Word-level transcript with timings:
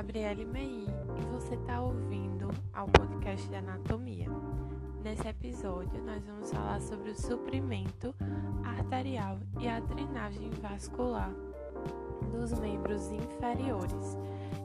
Gabriele 0.00 0.46
Mei 0.46 0.86
e 1.18 1.24
você 1.26 1.56
está 1.56 1.82
ouvindo 1.82 2.48
ao 2.72 2.88
podcast 2.88 3.46
de 3.46 3.54
Anatomia. 3.54 4.28
Nesse 5.04 5.28
episódio, 5.28 6.02
nós 6.02 6.24
vamos 6.24 6.50
falar 6.50 6.80
sobre 6.80 7.10
o 7.10 7.14
suprimento 7.14 8.14
arterial 8.64 9.38
e 9.58 9.68
a 9.68 9.78
drenagem 9.78 10.48
vascular 10.52 11.30
dos 12.32 12.58
membros 12.58 13.12
inferiores. 13.12 14.16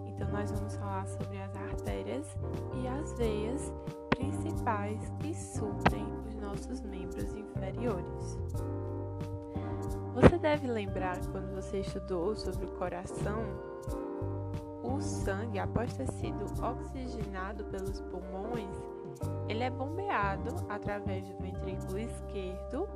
Então, 0.06 0.32
nós 0.32 0.50
vamos 0.52 0.74
falar 0.78 1.06
sobre 1.06 1.38
as 1.42 1.54
artérias 1.54 2.38
e 2.82 2.88
as 2.88 3.12
veias 3.18 3.74
principais 4.12 5.02
que 5.20 5.36
suprem 5.36 6.08
os 6.30 6.36
nossos 6.36 6.80
membros 6.80 7.36
inferiores. 7.36 8.40
Você 10.14 10.38
deve 10.38 10.66
lembrar 10.67 11.20
quando 11.28 11.54
você 11.54 11.81
estudou 11.81 12.38
sobre 12.38 12.67
o 12.67 12.72
coração, 12.72 13.44
o 14.95 15.02
sangue, 15.02 15.59
após 15.59 15.94
ter 15.94 16.08
sido 16.13 16.45
oxigenado 16.63 17.66
pelos 17.66 17.99
pulmões, 18.02 18.76
ele 19.48 19.63
é 19.63 19.70
bombeado 19.70 20.55
através 20.70 21.27
do 21.27 21.38
ventrículo 21.41 21.99
esquerdo 21.99 22.88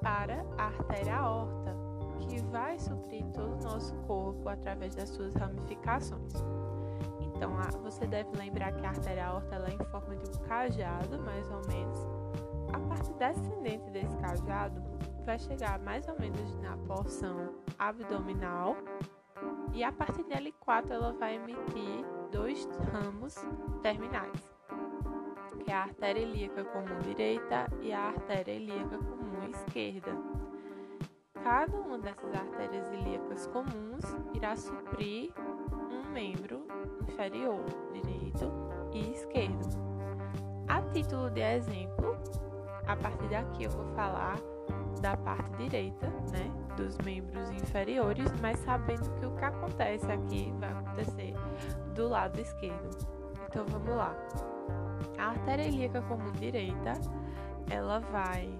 para 0.00 0.44
a 0.56 0.66
artéria 0.66 1.16
aorta, 1.16 1.76
que 2.20 2.40
vai 2.44 2.78
suprir 2.78 3.24
todo 3.32 3.60
o 3.60 3.62
nosso 3.62 3.94
corpo 4.06 4.48
através 4.48 4.94
das 4.94 5.08
suas 5.08 5.34
ramificações. 5.34 6.32
Então, 7.20 7.50
você 7.82 8.06
deve 8.06 8.36
lembrar 8.36 8.72
que 8.72 8.86
a 8.86 8.90
artéria 8.90 9.26
aorta 9.26 9.56
ela 9.56 9.68
é 9.68 9.74
em 9.74 9.84
forma 9.90 10.14
de 10.16 10.30
um 10.30 10.42
cajado, 10.44 11.18
mais 11.22 11.50
ou 11.50 11.66
menos. 11.66 11.98
A 12.72 12.78
parte 12.88 13.12
descendente 13.14 13.90
desse 13.90 14.16
cajado 14.18 14.80
vai 15.24 15.38
chegar 15.38 15.78
mais 15.80 16.06
ou 16.08 16.18
menos 16.18 16.54
na 16.60 16.76
porção 16.76 17.52
abdominal 17.78 18.76
e 19.74 19.82
a 19.82 19.92
partir 19.92 20.24
de 20.24 20.34
L4 20.34 20.90
ela 20.90 21.12
vai 21.12 21.36
emitir 21.36 22.04
dois 22.30 22.68
ramos 22.92 23.34
terminais, 23.82 24.50
que 25.64 25.70
é 25.70 25.74
a 25.74 25.82
artéria 25.82 26.20
ilíaca 26.20 26.64
comum 26.64 26.98
direita 27.00 27.66
e 27.80 27.92
a 27.92 28.08
artéria 28.08 28.52
ilíaca 28.52 28.98
comum 28.98 29.48
esquerda. 29.48 30.12
Cada 31.42 31.76
uma 31.76 31.98
dessas 31.98 32.32
artérias 32.34 32.90
ilíacas 32.92 33.46
comuns 33.48 34.04
irá 34.34 34.54
suprir 34.54 35.32
um 35.90 36.10
membro 36.12 36.66
inferior, 37.08 37.64
direito 37.92 38.50
e 38.92 39.12
esquerdo. 39.12 39.82
A 40.68 40.80
título 40.92 41.30
de 41.30 41.40
exemplo, 41.40 42.16
a 42.86 42.96
partir 42.96 43.28
daqui 43.28 43.64
eu 43.64 43.70
vou 43.70 43.86
falar 43.94 44.36
da 45.00 45.16
parte 45.16 45.56
direita, 45.56 46.06
né, 46.30 46.50
dos 46.76 46.96
membros 46.98 47.50
inferiores, 47.50 48.32
mas 48.40 48.58
sabendo 48.60 49.10
que 49.18 49.26
o 49.26 49.34
que 49.36 49.44
acontece 49.44 50.10
aqui 50.10 50.52
vai 50.58 50.70
acontecer 50.70 51.34
do 51.94 52.08
lado 52.08 52.38
esquerdo. 52.40 52.98
Então 53.48 53.64
vamos 53.66 53.94
lá. 53.94 54.14
A 55.18 55.30
artéria 55.30 55.64
ilíaca 55.64 56.02
comum 56.02 56.32
direita, 56.32 56.94
ela 57.70 58.00
vai 58.00 58.58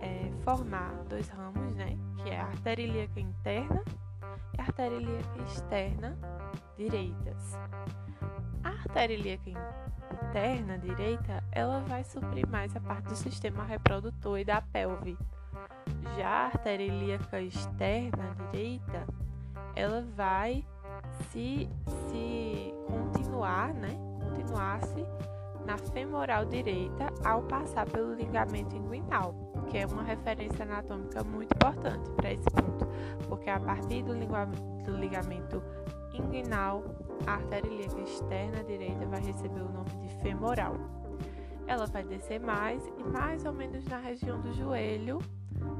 é, 0.00 0.30
formar 0.42 0.92
dois 1.08 1.28
ramos, 1.28 1.74
né, 1.74 1.96
que 2.16 2.30
é 2.30 2.40
a 2.40 2.46
artéria 2.46 2.82
ilíaca 2.82 3.20
interna 3.20 3.82
e 4.56 4.60
a 4.60 4.64
artéria 4.64 4.96
ilíaca 4.96 5.42
externa 5.42 6.18
direitas. 6.76 7.58
A 8.62 8.68
artéria 8.68 9.14
ilíaca 9.14 9.50
interna 10.24 10.78
direita, 10.78 11.42
ela 11.52 11.80
vai 11.80 12.04
suprir 12.04 12.46
mais 12.48 12.74
a 12.76 12.80
parte 12.80 13.08
do 13.08 13.16
sistema 13.16 13.64
reprodutor 13.64 14.38
e 14.38 14.44
da 14.44 14.60
pelve. 14.60 15.16
A 16.22 16.46
artéria 16.46 16.84
ilíaca 16.84 17.40
externa 17.40 18.34
direita, 18.50 19.06
ela 19.76 20.04
vai 20.16 20.64
se, 21.30 21.68
se 22.08 22.74
continuar, 22.86 23.72
né? 23.74 23.96
Continuar-se 24.20 25.06
na 25.64 25.78
femoral 25.78 26.44
direita 26.46 27.12
ao 27.24 27.42
passar 27.42 27.86
pelo 27.86 28.14
ligamento 28.14 28.74
inguinal, 28.74 29.34
que 29.70 29.78
é 29.78 29.86
uma 29.86 30.02
referência 30.02 30.64
anatômica 30.64 31.22
muito 31.22 31.52
importante 31.54 32.10
para 32.12 32.32
esse 32.32 32.50
ponto, 32.50 32.86
porque 33.28 33.50
a 33.50 33.60
partir 33.60 34.02
do, 34.02 34.14
do 34.14 34.96
ligamento 34.96 35.62
inguinal, 36.12 36.82
a 37.26 37.34
artéria 37.34 37.68
ilíaca 37.68 38.00
externa 38.00 38.64
direita 38.64 39.06
vai 39.06 39.20
receber 39.20 39.60
o 39.60 39.68
nome 39.68 39.90
de 40.00 40.08
femoral. 40.22 40.74
Ela 41.66 41.86
vai 41.86 42.02
descer 42.02 42.40
mais 42.40 42.82
e 42.98 43.04
mais 43.04 43.44
ou 43.44 43.52
menos 43.52 43.84
na 43.84 43.98
região 43.98 44.40
do 44.40 44.52
joelho 44.54 45.18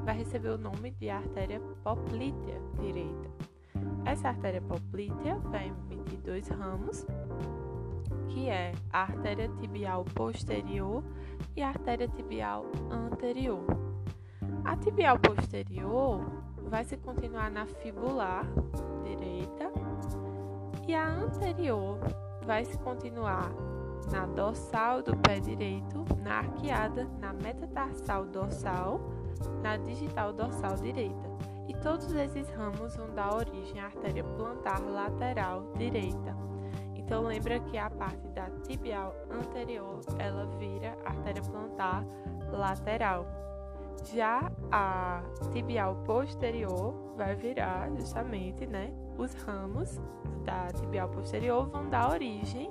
vai 0.08 0.16
receber 0.16 0.48
o 0.48 0.56
nome 0.56 0.90
de 0.92 1.10
artéria 1.10 1.60
poplítea 1.84 2.58
direita. 2.80 3.28
Essa 4.06 4.28
artéria 4.28 4.62
poplítea 4.62 5.36
vai 5.36 5.70
emitir 5.90 6.18
dois 6.20 6.48
ramos, 6.48 7.06
que 8.30 8.48
é 8.48 8.72
a 8.90 9.02
artéria 9.02 9.50
tibial 9.60 10.06
posterior 10.14 11.04
e 11.54 11.60
a 11.60 11.68
artéria 11.68 12.08
tibial 12.08 12.64
anterior. 12.90 13.66
A 14.64 14.78
tibial 14.78 15.18
posterior 15.18 16.24
vai 16.70 16.86
se 16.86 16.96
continuar 16.96 17.50
na 17.50 17.66
fibular 17.66 18.46
direita 19.04 19.70
e 20.86 20.94
a 20.94 21.06
anterior 21.06 21.98
vai 22.46 22.64
se 22.64 22.78
continuar 22.78 23.52
na 24.10 24.24
dorsal 24.24 25.02
do 25.02 25.14
pé 25.18 25.38
direito, 25.38 26.02
na 26.22 26.38
arqueada, 26.38 27.06
na 27.20 27.34
metatarsal 27.34 28.24
dorsal 28.24 29.17
na 29.62 29.76
digital 29.76 30.32
dorsal 30.32 30.76
direita. 30.76 31.28
E 31.68 31.74
todos 31.74 32.12
esses 32.14 32.48
ramos 32.50 32.96
vão 32.96 33.10
dar 33.10 33.34
origem 33.34 33.80
à 33.80 33.86
artéria 33.86 34.24
plantar 34.24 34.80
lateral 34.80 35.70
direita. 35.76 36.34
Então 36.94 37.22
lembra 37.22 37.58
que 37.60 37.76
a 37.76 37.88
parte 37.88 38.26
da 38.28 38.50
tibial 38.66 39.14
anterior, 39.30 40.00
ela 40.18 40.46
vira 40.58 40.96
artéria 41.04 41.42
plantar 41.42 42.04
lateral. 42.52 43.26
Já 44.12 44.50
a 44.70 45.22
tibial 45.52 45.96
posterior 46.04 46.94
vai 47.16 47.34
virar 47.34 47.90
justamente, 47.96 48.66
né, 48.66 48.92
os 49.16 49.34
ramos 49.34 50.00
da 50.44 50.68
tibial 50.68 51.08
posterior 51.08 51.66
vão 51.68 51.88
dar 51.88 52.10
origem 52.10 52.70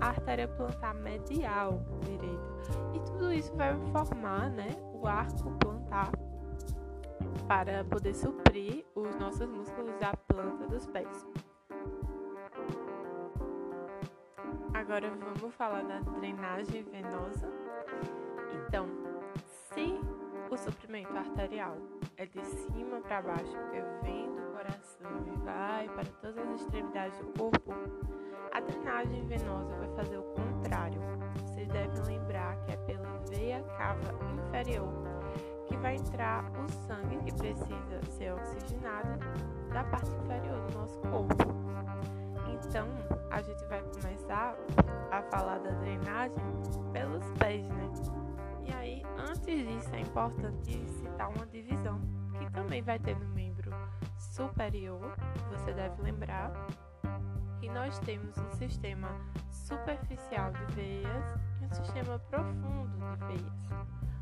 à 0.00 0.08
artéria 0.08 0.48
plantar 0.48 0.94
medial 0.94 1.80
direita. 2.04 2.50
E 2.94 2.98
tudo 3.00 3.32
isso 3.32 3.54
vai 3.56 3.76
formar, 3.92 4.50
né, 4.50 4.68
o 5.00 5.06
arco 5.06 5.50
plantar 5.58 6.12
para 7.48 7.82
poder 7.84 8.14
suprir 8.14 8.84
os 8.94 9.14
nossos 9.16 9.48
músculos 9.48 9.96
da 9.98 10.12
planta 10.28 10.66
dos 10.66 10.86
pés. 10.86 11.26
Agora 14.74 15.10
vamos 15.10 15.54
falar 15.54 15.82
da 15.84 16.00
drenagem 16.00 16.82
venosa. 16.84 17.50
Então, 18.52 18.88
se 19.72 19.98
o 20.50 20.56
suprimento 20.56 21.16
arterial 21.16 21.76
é 22.16 22.26
de 22.26 22.44
cima 22.44 23.00
para 23.00 23.22
baixo, 23.22 23.52
porque 23.52 23.82
vem 24.02 24.26
do 24.34 24.42
coração 24.52 25.10
e 25.26 25.38
vai 25.44 25.88
para 25.88 26.04
todas 26.20 26.38
as 26.38 26.60
extremidades 26.60 27.18
do 27.18 27.26
corpo, 27.38 27.72
a 28.52 28.60
drenagem 28.60 29.26
venosa 29.26 29.74
vai 29.76 29.88
fazer 29.96 30.18
o 30.18 30.24
contrário. 30.34 31.19
Inferior 34.60 34.88
que 35.66 35.76
vai 35.76 35.96
entrar 35.96 36.44
o 36.52 36.68
sangue 36.86 37.16
que 37.24 37.32
precisa 37.32 38.02
ser 38.18 38.32
oxigenado 38.32 39.18
da 39.72 39.84
parte 39.84 40.10
inferior 40.10 40.60
do 40.68 40.78
nosso 40.78 41.00
corpo. 41.00 41.34
Então, 42.52 42.86
a 43.30 43.40
gente 43.40 43.64
vai 43.66 43.80
começar 43.82 44.54
a 45.10 45.22
falar 45.22 45.58
da 45.60 45.70
drenagem 45.70 46.44
pelos 46.92 47.24
pés, 47.38 47.66
né? 47.68 47.90
E 48.66 48.72
aí, 48.72 49.02
antes 49.16 49.40
disso, 49.44 49.94
é 49.94 50.00
importante 50.00 50.86
citar 50.88 51.30
uma 51.30 51.46
divisão 51.46 52.00
que 52.38 52.50
também 52.50 52.82
vai 52.82 52.98
ter 52.98 53.16
no 53.18 53.28
membro 53.28 53.70
superior, 54.18 55.16
você 55.50 55.72
deve 55.72 56.02
lembrar, 56.02 56.52
que 57.60 57.68
nós 57.68 57.98
temos 58.00 58.36
um 58.36 58.50
sistema 58.50 59.08
superficial 59.50 60.52
de 60.52 60.74
veias 60.74 61.34
e 61.60 61.64
um 61.64 61.70
sistema 61.70 62.18
profundo 62.18 62.98
de 62.98 63.26
veias. 63.26 63.60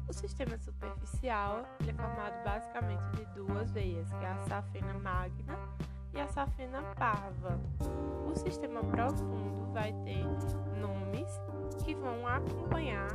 O 0.09 0.13
sistema 0.13 0.57
superficial 0.57 1.65
é 1.87 1.93
formado 1.93 2.43
basicamente 2.43 3.03
de 3.15 3.27
duas 3.35 3.71
veias, 3.71 4.09
que 4.09 4.25
é 4.25 4.29
a 4.29 4.39
safena 4.49 4.95
magna 4.95 5.59
e 6.15 6.21
a 6.21 6.27
safena 6.29 6.83
parva. 6.97 7.61
O 8.27 8.35
sistema 8.35 8.81
profundo 8.81 9.71
vai 9.73 9.93
ter 10.05 10.25
nomes 10.81 11.29
que 11.85 11.95
vão 11.95 12.27
acompanhar 12.27 13.09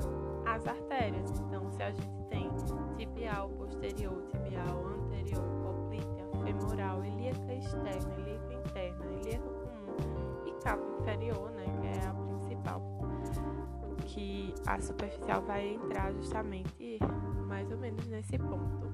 as 0.46 0.68
artérias. 0.68 1.32
Então, 1.40 1.72
se 1.72 1.82
a 1.82 1.92
gente 1.92 2.24
tem 2.30 2.52
tibial 2.96 3.50
posterior, 3.50 4.22
tibial 4.28 4.86
anterior, 4.86 5.44
poplítea, 5.64 6.26
femoral, 6.44 7.04
ilíaca 7.04 7.54
externa, 7.54 8.14
ilíaca 8.20 8.54
interna, 8.54 9.06
ilíaca 9.20 9.50
comum 9.50 10.46
e 10.46 10.64
cabo 10.64 11.00
inferior, 11.00 11.50
né, 11.52 11.66
que 11.82 11.88
é 11.88 12.08
a 12.08 12.14
principal 12.14 12.93
que 14.14 14.54
a 14.68 14.80
superficial 14.80 15.42
vai 15.42 15.74
entrar 15.74 16.14
justamente 16.14 17.00
mais 17.48 17.70
ou 17.72 17.78
menos 17.78 18.06
nesse 18.08 18.38
ponto. 18.38 18.94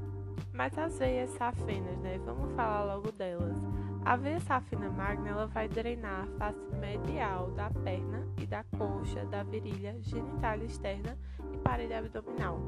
Mas 0.54 0.78
as 0.78 0.98
veias 0.98 1.30
safenas, 1.32 1.98
né? 2.00 2.18
Vamos 2.26 2.54
falar 2.54 2.86
logo 2.86 3.12
delas. 3.12 3.58
A 4.06 4.16
veia 4.16 4.40
safena 4.40 4.90
magna 4.90 5.30
ela 5.30 5.46
vai 5.48 5.68
drenar 5.68 6.24
a 6.24 6.38
face 6.38 6.76
medial 6.76 7.52
da 7.52 7.70
perna 7.70 8.26
e 8.38 8.46
da 8.46 8.64
coxa, 8.78 9.26
da 9.26 9.44
virilha, 9.44 9.98
genital 10.00 10.58
externa 10.60 11.18
e 11.54 11.58
parede 11.58 11.94
abdominal. 11.94 12.60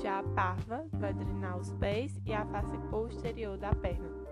Já 0.00 0.20
a 0.20 0.22
parva 0.22 0.86
vai 0.92 1.12
drenar 1.12 1.58
os 1.58 1.72
pés 1.72 2.20
e 2.24 2.32
a 2.32 2.46
face 2.46 2.78
posterior 2.90 3.58
da 3.58 3.74
perna. 3.74 4.25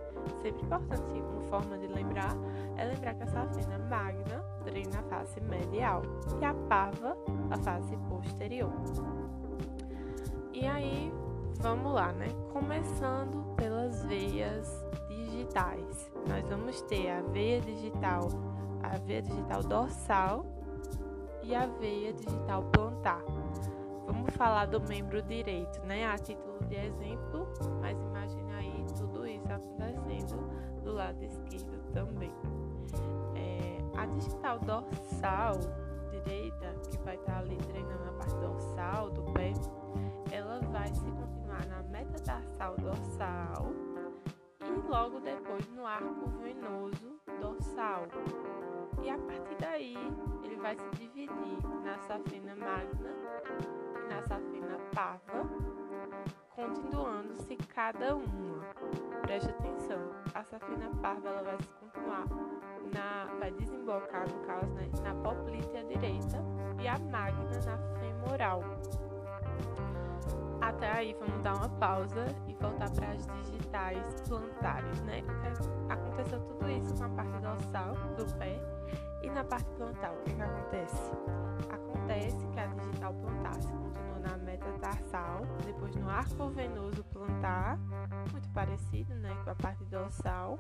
Sempre 0.45 0.63
importante, 0.63 1.23
como 1.23 1.41
forma 1.49 1.79
de 1.79 1.87
lembrar, 1.87 2.37
é 2.77 2.85
lembrar 2.85 3.15
que 3.15 3.23
a 3.23 3.27
safena 3.27 3.79
magna 3.79 4.45
drena 4.63 4.99
a 4.99 5.03
face 5.05 5.41
medial 5.41 6.03
e 6.39 6.45
a 6.45 6.53
parva 6.69 7.17
a 7.51 7.57
face 7.57 7.97
posterior. 8.11 8.71
E 10.53 10.67
aí, 10.67 11.11
vamos 11.61 11.95
lá, 11.95 12.13
né? 12.13 12.29
Começando 12.53 13.57
pelas 13.57 14.05
veias 14.05 14.85
digitais. 15.09 16.13
Nós 16.29 16.47
vamos 16.47 16.83
ter 16.83 17.09
a 17.09 17.23
veia 17.23 17.63
digital, 17.63 18.29
a 18.83 18.99
veia 18.99 19.23
digital 19.23 19.63
dorsal 19.63 20.45
e 21.43 21.55
a 21.55 21.65
veia 21.65 22.13
digital 22.13 22.65
plantar. 22.65 23.25
Vamos 24.07 24.31
falar 24.37 24.67
do 24.67 24.79
membro 24.83 25.23
direito, 25.23 25.81
né? 25.87 26.05
A 26.05 26.19
título 26.19 26.59
de 26.67 26.75
exemplo, 26.75 27.49
mas 27.81 27.97
lado 31.05 31.23
esquerdo 31.23 31.93
também. 31.93 32.33
É, 33.37 34.01
a 34.01 34.07
digital 34.07 34.59
dorsal 34.61 35.59
direita, 36.11 36.75
que 36.91 36.97
vai 36.99 37.17
estar 37.17 37.39
ali 37.41 37.57
treinando 37.57 38.09
a 38.09 38.13
parte 38.13 38.35
dorsal 38.37 39.11
do 39.11 39.23
pé, 39.33 39.53
ela 40.33 40.61
vai 40.61 40.89
se 40.89 41.05
continuar 41.05 41.67
na 41.67 41.83
metatarsal 41.83 42.77
dorsal 42.77 43.67
e 44.61 44.89
logo 44.89 45.21
depois 45.21 45.69
no 45.69 45.85
arco 45.87 46.27
venoso 46.43 47.21
dorsal. 47.41 48.07
E 49.03 49.11
a 49.11 49.19
partir 49.19 49.57
daí, 49.61 49.97
ele 50.43 50.57
vai 50.57 50.75
se 50.75 50.89
dividir 50.97 51.29
na 51.85 51.99
safena 51.99 52.57
magna 52.57 53.11
e 54.03 54.09
na 54.09 54.23
safena 54.23 54.79
parva, 54.95 55.51
continuando-se 56.55 57.57
cada 57.75 58.17
uma. 58.17 58.65
Atenção, 59.23 59.64
a 60.45 60.47
safena 60.47 60.91
parva 61.01 61.29
ela 61.29 61.43
vai 61.43 61.57
se 61.59 61.69
continuar 61.81 62.27
na, 62.93 63.35
vai 63.41 63.51
desembocar 63.53 64.29
no 64.29 64.47
caso 64.47 64.67
né, 64.75 64.91
na 65.03 65.15
poplítea 65.15 65.85
direita 65.85 66.39
e 66.79 66.87
a 66.87 66.99
magna 66.99 67.59
na 67.65 67.79
femoral. 67.99 68.63
Até 70.61 70.91
aí 70.91 71.17
vamos 71.19 71.43
dar 71.43 71.55
uma 71.55 71.69
pausa 71.69 72.27
e 72.47 72.55
voltar 72.55 72.91
para 72.91 73.09
as 73.09 73.27
digitais 73.27 74.21
plantares, 74.29 75.01
né? 75.03 75.23
Porque 75.23 75.93
aconteceu 75.93 76.41
tudo 76.41 76.71
isso 76.71 76.95
com 76.95 77.05
a 77.05 77.09
parte 77.09 77.41
dorsal 77.41 77.95
do 78.17 78.39
pé 78.39 78.61
e 79.23 79.31
na 79.31 79.45
parte 79.45 79.71
plantar, 79.77 80.13
o 80.13 80.23
que, 80.25 80.35
que 80.35 80.43
acontece? 80.43 81.13
Acontece 81.71 82.47
que 82.49 82.61
a 82.61 82.67
digital 82.67 83.15
plantar 83.15 83.63
se 83.63 83.73
continua 83.73 84.19
na 84.21 84.37
metatarsal, 84.39 85.41
depois 85.65 85.97
no 85.97 86.11
arco 86.11 86.49
venoso 86.51 87.03
plantar, 87.05 87.79
parecido, 88.55 89.15
né, 89.17 89.37
com 89.45 89.51
a 89.51 89.55
parte 89.57 89.85
dorsal, 89.85 90.59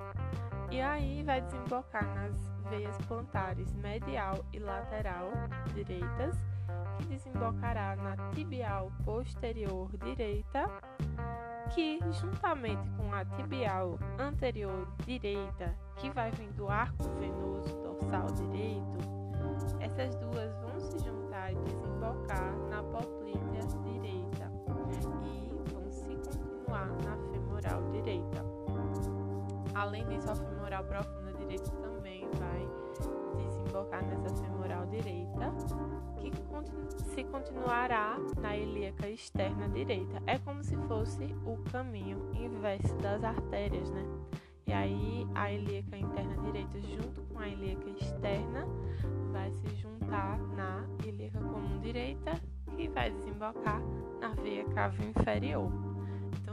e 0.70 0.80
aí 0.80 1.22
vai 1.22 1.40
desembocar 1.40 2.04
nas 2.14 2.34
veias 2.68 2.96
plantares 3.06 3.72
medial 3.76 4.44
e 4.52 4.58
lateral 4.58 5.30
direitas 5.72 6.36
que 6.98 7.04
desembocará 7.06 7.96
na 7.96 8.16
tibial 8.32 8.90
posterior 9.04 9.90
direita, 9.98 10.68
que 11.74 11.98
juntamente 12.12 12.88
com 12.96 13.12
a 13.12 13.24
tibial 13.24 13.98
anterior 14.18 14.86
direita, 15.04 15.74
que 15.96 16.10
vai 16.10 16.30
vir 16.32 16.50
do 16.52 16.68
arco 16.68 17.04
venoso 17.18 17.74
dorsal 17.82 18.26
direito, 18.32 18.98
essas 19.80 20.14
duas 20.16 20.54
vão 20.60 20.80
se 20.80 20.98
juntar 20.98 21.52
e 21.52 21.56
desembocar 21.56 22.56
na 22.68 22.82
poplítea 22.82 23.60
direita 23.84 24.50
e 25.22 25.72
vão 25.72 25.90
se 25.90 26.16
continuar 26.16 26.88
na 27.04 27.33
femoral 27.54 27.82
direita. 27.92 28.44
Além 29.74 30.06
disso, 30.08 30.30
a 30.30 30.34
femoral 30.34 30.84
profunda 30.84 31.32
direita 31.34 31.70
também 31.70 32.28
vai 32.38 32.68
desembocar 33.36 34.04
nessa 34.04 34.34
femoral 34.36 34.86
direita, 34.86 35.52
que 36.18 36.32
se 37.14 37.24
continuará 37.24 38.16
na 38.40 38.56
ilíaca 38.56 39.08
externa 39.08 39.68
direita. 39.68 40.22
É 40.26 40.38
como 40.38 40.62
se 40.64 40.76
fosse 40.88 41.24
o 41.44 41.56
caminho 41.70 42.30
inverso 42.34 42.94
das 42.96 43.22
artérias, 43.22 43.90
né? 43.90 44.04
E 44.66 44.72
aí 44.72 45.26
a 45.34 45.52
ilíaca 45.52 45.96
interna 45.96 46.36
direita 46.42 46.80
junto 46.80 47.22
com 47.22 47.38
a 47.38 47.48
ilíaca 47.48 47.88
externa 47.90 48.66
vai 49.30 49.52
se 49.52 49.76
juntar 49.76 50.38
na 50.56 50.84
ilíaca 51.04 51.38
comum 51.38 51.78
direita 51.80 52.40
que 52.76 52.88
vai 52.88 53.10
desembocar 53.10 53.80
na 54.20 54.30
veia 54.30 54.64
cava 54.70 55.04
inferior. 55.04 55.93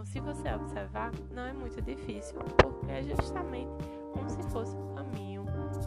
Então, 0.01 0.05
se 0.13 0.19
você 0.19 0.51
observar, 0.51 1.11
não 1.31 1.43
é 1.43 1.53
muito 1.53 1.79
difícil, 1.79 2.39
porque 2.57 2.91
é 2.91 3.03
justamente 3.03 3.69
como 4.11 4.27
se 4.31 4.41
fosse 4.49 4.75
o 4.75 4.95
caminho 4.95 5.45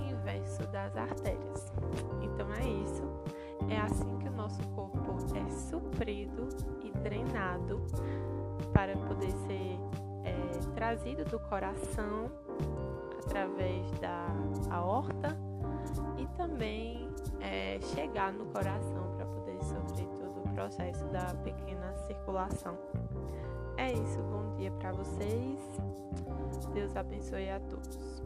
inverso 0.09 0.65
das 0.69 0.97
artérias. 0.97 1.73
Então, 2.23 2.47
é 2.53 2.65
isso. 2.65 3.03
É 3.69 3.81
assim 3.81 4.17
que 4.19 4.29
o 4.29 4.33
nosso 4.33 4.63
corpo 4.69 5.17
é 5.35 5.51
suprido 5.51 6.49
e 6.85 6.93
drenado 6.93 7.85
para 8.73 8.97
poder 8.97 9.33
ser 9.33 9.81
é, 10.23 10.73
trazido 10.77 11.25
do 11.25 11.41
coração 11.41 12.31
através 13.19 13.91
da 13.99 14.29
aorta 14.71 15.37
e 16.19 16.27
também 16.37 17.09
é, 17.41 17.81
chegar 17.97 18.33
no 18.33 18.47
coração 18.47 19.13
para 19.17 19.27
poder 19.27 19.61
sofrer 19.65 20.07
todo 20.07 20.45
o 20.45 20.55
processo 20.55 21.05
da 21.07 21.35
pequena 21.43 21.97
circulação. 22.07 22.79
É 23.77 23.93
isso, 23.93 24.23
bom 24.23 24.55
dia 24.57 24.71
para 24.73 24.93
vocês. 24.93 25.59
Deus 26.73 26.97
abençoe 26.97 27.51
a 27.51 27.61
todos. 27.61 28.23